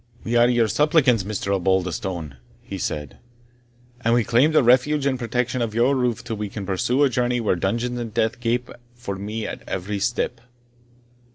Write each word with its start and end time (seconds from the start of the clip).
"We 0.23 0.35
are 0.35 0.49
your 0.49 0.67
suppliants, 0.67 1.21
Mr. 1.21 1.55
Osbaldistone," 1.55 2.37
he 2.63 2.79
said, 2.79 3.19
"and 4.03 4.15
we 4.15 4.23
claim 4.23 4.51
the 4.51 4.63
refuge 4.63 5.05
and 5.05 5.19
protection 5.19 5.61
of 5.61 5.75
your 5.75 5.95
roof 5.95 6.23
till 6.23 6.37
we 6.37 6.49
can 6.49 6.65
pursue 6.65 7.03
a 7.03 7.07
journey 7.09 7.39
where 7.39 7.55
dungeons 7.55 7.99
and 7.99 8.11
death 8.11 8.39
gape 8.39 8.71
for 8.95 9.15
me 9.15 9.45
at 9.45 9.61
every 9.69 9.99
step." 9.99 10.41